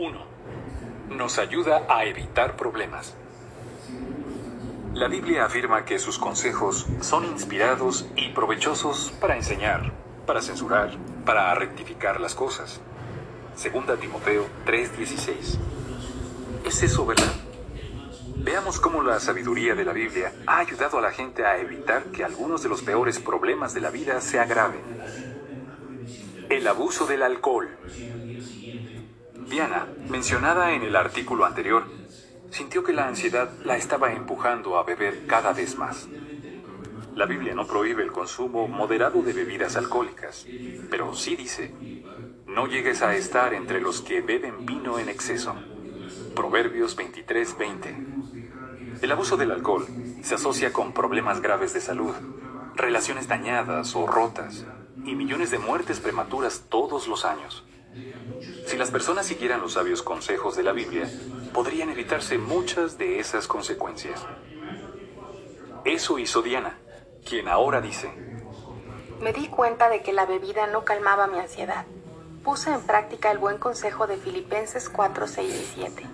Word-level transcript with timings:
1. 0.00 0.18
Nos 1.10 1.38
ayuda 1.38 1.84
a 1.86 2.06
evitar 2.06 2.56
problemas. 2.56 3.14
La 4.94 5.08
Biblia 5.08 5.44
afirma 5.44 5.84
que 5.84 5.98
sus 5.98 6.18
consejos 6.18 6.86
son 7.02 7.26
inspirados 7.26 8.08
y 8.16 8.30
provechosos 8.30 9.12
para 9.20 9.36
enseñar, 9.36 9.92
para 10.26 10.40
censurar, 10.40 10.92
para 11.26 11.54
rectificar 11.54 12.18
las 12.18 12.34
cosas. 12.34 12.80
Segunda 13.54 13.98
Timoteo 13.98 14.46
3:16. 14.64 15.58
¿Es 16.64 16.82
eso 16.82 17.04
verdad? 17.04 17.34
Veamos 18.36 18.80
cómo 18.80 19.02
la 19.02 19.20
sabiduría 19.20 19.74
de 19.74 19.84
la 19.84 19.92
Biblia 19.92 20.32
ha 20.46 20.60
ayudado 20.60 20.96
a 20.96 21.02
la 21.02 21.10
gente 21.10 21.44
a 21.44 21.58
evitar 21.58 22.04
que 22.04 22.24
algunos 22.24 22.62
de 22.62 22.70
los 22.70 22.80
peores 22.80 23.18
problemas 23.18 23.74
de 23.74 23.82
la 23.82 23.90
vida 23.90 24.22
se 24.22 24.40
agraven. 24.40 24.80
El 26.48 26.66
abuso 26.66 27.06
del 27.06 27.22
alcohol. 27.22 27.68
Diana, 29.50 29.88
mencionada 30.08 30.72
en 30.74 30.82
el 30.82 30.94
artículo 30.94 31.44
anterior, 31.44 31.84
sintió 32.50 32.84
que 32.84 32.92
la 32.92 33.08
ansiedad 33.08 33.50
la 33.64 33.76
estaba 33.76 34.12
empujando 34.12 34.78
a 34.78 34.84
beber 34.84 35.26
cada 35.26 35.52
vez 35.52 35.76
más. 35.76 36.06
La 37.16 37.26
Biblia 37.26 37.52
no 37.52 37.66
prohíbe 37.66 38.04
el 38.04 38.12
consumo 38.12 38.68
moderado 38.68 39.22
de 39.22 39.32
bebidas 39.32 39.74
alcohólicas, 39.74 40.46
pero 40.88 41.16
sí 41.16 41.34
dice, 41.34 41.74
no 42.46 42.68
llegues 42.68 43.02
a 43.02 43.16
estar 43.16 43.52
entre 43.52 43.80
los 43.80 44.02
que 44.02 44.20
beben 44.20 44.66
vino 44.66 45.00
en 45.00 45.08
exceso. 45.08 45.56
Proverbios 46.36 46.96
23:20. 46.96 49.02
El 49.02 49.10
abuso 49.10 49.36
del 49.36 49.50
alcohol 49.50 49.84
se 50.22 50.36
asocia 50.36 50.72
con 50.72 50.92
problemas 50.92 51.40
graves 51.40 51.74
de 51.74 51.80
salud, 51.80 52.14
relaciones 52.76 53.26
dañadas 53.26 53.96
o 53.96 54.06
rotas 54.06 54.64
y 55.04 55.16
millones 55.16 55.50
de 55.50 55.58
muertes 55.58 55.98
prematuras 55.98 56.66
todos 56.68 57.08
los 57.08 57.24
años. 57.24 57.64
Si 58.66 58.76
las 58.76 58.90
personas 58.90 59.26
siguieran 59.26 59.60
los 59.60 59.74
sabios 59.74 60.02
consejos 60.02 60.56
de 60.56 60.62
la 60.62 60.72
Biblia, 60.72 61.10
podrían 61.52 61.90
evitarse 61.90 62.38
muchas 62.38 62.98
de 62.98 63.18
esas 63.18 63.46
consecuencias. 63.46 64.20
Eso 65.84 66.18
hizo 66.18 66.42
Diana, 66.42 66.78
quien 67.24 67.48
ahora 67.48 67.80
dice, 67.80 68.10
Me 69.20 69.32
di 69.32 69.48
cuenta 69.48 69.88
de 69.88 70.02
que 70.02 70.12
la 70.12 70.26
bebida 70.26 70.66
no 70.66 70.84
calmaba 70.84 71.26
mi 71.26 71.38
ansiedad. 71.38 71.86
Puse 72.44 72.72
en 72.72 72.82
práctica 72.82 73.30
el 73.30 73.38
buen 73.38 73.58
consejo 73.58 74.06
de 74.06 74.16
Filipenses 74.16 74.88
4, 74.88 75.26
6 75.26 75.54
y 75.54 75.74
7. 75.74 76.06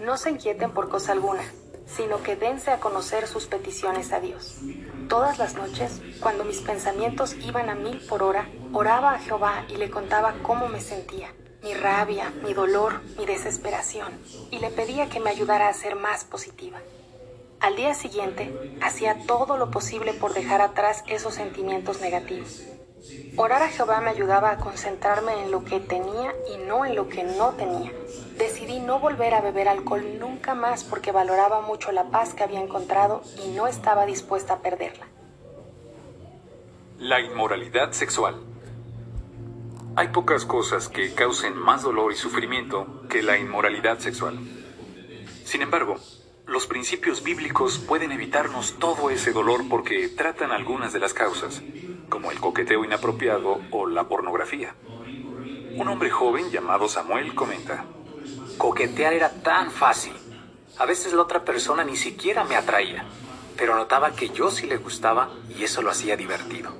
No 0.00 0.16
se 0.16 0.30
inquieten 0.30 0.72
por 0.72 0.88
cosa 0.88 1.12
alguna, 1.12 1.44
sino 1.86 2.22
que 2.22 2.36
dense 2.36 2.70
a 2.70 2.80
conocer 2.80 3.26
sus 3.26 3.46
peticiones 3.46 4.12
a 4.12 4.20
Dios. 4.20 4.60
Todas 5.08 5.38
las 5.38 5.54
noches, 5.54 6.00
cuando 6.20 6.44
mis 6.44 6.58
pensamientos 6.58 7.34
iban 7.34 7.68
a 7.68 7.74
mil 7.74 8.00
por 8.06 8.22
hora, 8.22 8.48
oraba 8.72 9.14
a 9.14 9.18
Jehová 9.18 9.64
y 9.68 9.76
le 9.76 9.90
contaba 9.90 10.34
cómo 10.42 10.68
me 10.68 10.80
sentía, 10.80 11.32
mi 11.62 11.74
rabia, 11.74 12.32
mi 12.42 12.54
dolor, 12.54 13.00
mi 13.16 13.24
desesperación, 13.24 14.12
y 14.50 14.58
le 14.58 14.70
pedía 14.70 15.08
que 15.08 15.20
me 15.20 15.30
ayudara 15.30 15.68
a 15.68 15.72
ser 15.72 15.94
más 15.94 16.24
positiva. 16.24 16.78
Al 17.60 17.76
día 17.76 17.94
siguiente, 17.94 18.76
hacía 18.80 19.24
todo 19.26 19.56
lo 19.56 19.70
posible 19.70 20.12
por 20.14 20.34
dejar 20.34 20.60
atrás 20.60 21.04
esos 21.06 21.34
sentimientos 21.34 22.00
negativos. 22.00 22.62
Orar 23.36 23.62
a 23.62 23.68
Jehová 23.68 24.00
me 24.00 24.10
ayudaba 24.10 24.50
a 24.50 24.58
concentrarme 24.58 25.32
en 25.42 25.50
lo 25.50 25.64
que 25.64 25.78
tenía 25.78 26.34
y 26.52 26.58
no 26.66 26.84
en 26.84 26.96
lo 26.96 27.08
que 27.08 27.22
no 27.22 27.50
tenía. 27.50 27.92
Decidí 28.36 28.80
no 28.80 28.98
volver 28.98 29.34
a 29.34 29.40
beber 29.40 29.68
alcohol 29.68 30.18
nunca 30.18 30.54
más 30.54 30.82
porque 30.84 31.12
valoraba 31.12 31.60
mucho 31.60 31.92
la 31.92 32.04
paz 32.04 32.34
que 32.34 32.42
había 32.42 32.60
encontrado 32.60 33.22
y 33.44 33.48
no 33.50 33.68
estaba 33.68 34.06
dispuesta 34.06 34.54
a 34.54 34.58
perderla. 34.58 35.06
La 36.98 37.20
inmoralidad 37.20 37.92
sexual. 37.92 38.51
Hay 39.94 40.08
pocas 40.08 40.46
cosas 40.46 40.88
que 40.88 41.12
causen 41.12 41.54
más 41.54 41.82
dolor 41.82 42.12
y 42.12 42.16
sufrimiento 42.16 43.02
que 43.10 43.22
la 43.22 43.36
inmoralidad 43.36 43.98
sexual. 43.98 44.38
Sin 45.44 45.60
embargo, 45.60 45.96
los 46.46 46.66
principios 46.66 47.22
bíblicos 47.22 47.78
pueden 47.78 48.10
evitarnos 48.10 48.78
todo 48.78 49.10
ese 49.10 49.32
dolor 49.32 49.68
porque 49.68 50.08
tratan 50.08 50.50
algunas 50.50 50.94
de 50.94 50.98
las 50.98 51.12
causas, 51.12 51.60
como 52.08 52.30
el 52.30 52.40
coqueteo 52.40 52.86
inapropiado 52.86 53.60
o 53.70 53.86
la 53.86 54.08
pornografía. 54.08 54.74
Un 55.76 55.88
hombre 55.88 56.08
joven 56.08 56.50
llamado 56.50 56.88
Samuel 56.88 57.34
comenta, 57.34 57.84
Coquetear 58.56 59.12
era 59.12 59.42
tan 59.42 59.70
fácil. 59.70 60.14
A 60.78 60.86
veces 60.86 61.12
la 61.12 61.20
otra 61.20 61.44
persona 61.44 61.84
ni 61.84 61.96
siquiera 61.96 62.44
me 62.44 62.56
atraía, 62.56 63.04
pero 63.58 63.76
notaba 63.76 64.12
que 64.12 64.30
yo 64.30 64.50
sí 64.50 64.66
le 64.66 64.78
gustaba 64.78 65.28
y 65.50 65.64
eso 65.64 65.82
lo 65.82 65.90
hacía 65.90 66.16
divertido. 66.16 66.74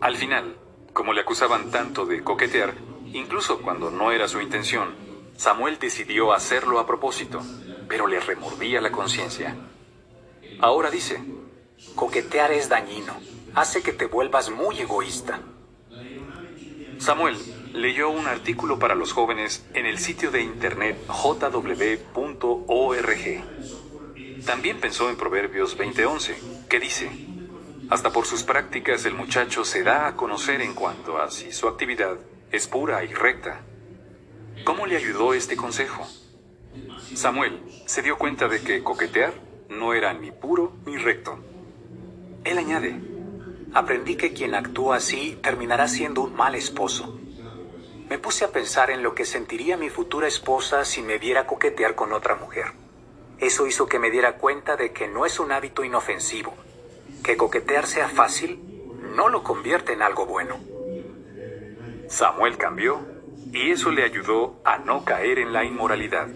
Al 0.00 0.16
final, 0.16 0.56
como 0.92 1.12
le 1.12 1.22
acusaban 1.22 1.70
tanto 1.70 2.06
de 2.06 2.22
coquetear, 2.22 2.74
incluso 3.12 3.60
cuando 3.62 3.90
no 3.90 4.12
era 4.12 4.28
su 4.28 4.40
intención, 4.40 4.94
Samuel 5.36 5.78
decidió 5.78 6.32
hacerlo 6.32 6.78
a 6.78 6.86
propósito, 6.86 7.42
pero 7.88 8.06
le 8.06 8.20
remordía 8.20 8.80
la 8.80 8.92
conciencia. 8.92 9.56
Ahora 10.58 10.90
dice, 10.90 11.22
Coquetear 11.94 12.52
es 12.52 12.68
dañino, 12.68 13.14
hace 13.54 13.82
que 13.82 13.92
te 13.92 14.06
vuelvas 14.06 14.50
muy 14.50 14.80
egoísta. 14.80 15.40
Samuel 16.98 17.36
leyó 17.74 18.10
un 18.10 18.26
artículo 18.26 18.78
para 18.78 18.94
los 18.94 19.12
jóvenes 19.12 19.66
en 19.74 19.86
el 19.86 19.98
sitio 19.98 20.30
de 20.30 20.42
internet 20.42 20.96
jw.org. 21.08 22.12
También 24.46 24.80
pensó 24.80 25.10
en 25.10 25.16
Proverbios 25.16 25.76
20:11, 25.76 26.36
que 26.68 26.80
dice, 26.80 27.10
hasta 27.92 28.10
por 28.10 28.24
sus 28.24 28.42
prácticas 28.42 29.04
el 29.04 29.12
muchacho 29.12 29.66
se 29.66 29.82
da 29.82 30.06
a 30.06 30.16
conocer 30.16 30.62
en 30.62 30.72
cuanto 30.72 31.20
a 31.20 31.30
si 31.30 31.52
su 31.52 31.68
actividad 31.68 32.16
es 32.50 32.66
pura 32.66 33.04
y 33.04 33.12
recta. 33.12 33.60
¿Cómo 34.64 34.86
le 34.86 34.96
ayudó 34.96 35.34
este 35.34 35.58
consejo? 35.58 36.08
Samuel 37.14 37.60
se 37.84 38.00
dio 38.00 38.16
cuenta 38.16 38.48
de 38.48 38.62
que 38.62 38.82
coquetear 38.82 39.34
no 39.68 39.92
era 39.92 40.14
ni 40.14 40.30
puro 40.30 40.72
ni 40.86 40.96
recto. 40.96 41.38
Él 42.44 42.56
añade, 42.56 42.98
Aprendí 43.74 44.16
que 44.16 44.32
quien 44.32 44.54
actúa 44.54 44.96
así 44.96 45.38
terminará 45.42 45.86
siendo 45.86 46.22
un 46.22 46.34
mal 46.34 46.54
esposo. 46.54 47.18
Me 48.08 48.18
puse 48.18 48.46
a 48.46 48.52
pensar 48.52 48.90
en 48.90 49.02
lo 49.02 49.14
que 49.14 49.26
sentiría 49.26 49.76
mi 49.76 49.90
futura 49.90 50.28
esposa 50.28 50.86
si 50.86 51.02
me 51.02 51.18
viera 51.18 51.46
coquetear 51.46 51.94
con 51.94 52.14
otra 52.14 52.36
mujer. 52.36 52.72
Eso 53.38 53.66
hizo 53.66 53.86
que 53.86 53.98
me 53.98 54.10
diera 54.10 54.38
cuenta 54.38 54.76
de 54.76 54.92
que 54.92 55.08
no 55.08 55.26
es 55.26 55.38
un 55.38 55.52
hábito 55.52 55.84
inofensivo. 55.84 56.54
Que 57.22 57.36
coquetear 57.36 57.86
sea 57.86 58.08
fácil 58.08 58.60
no 59.16 59.28
lo 59.28 59.42
convierte 59.42 59.92
en 59.92 60.02
algo 60.02 60.26
bueno. 60.26 60.58
Samuel 62.08 62.56
cambió 62.56 63.00
y 63.52 63.70
eso 63.70 63.90
le 63.90 64.02
ayudó 64.02 64.60
a 64.64 64.78
no 64.78 65.04
caer 65.04 65.38
en 65.38 65.52
la 65.52 65.64
inmoralidad. 65.64 66.28